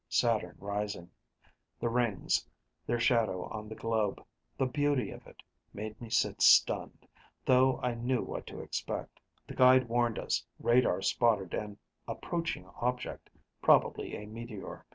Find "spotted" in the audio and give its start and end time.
11.03-11.53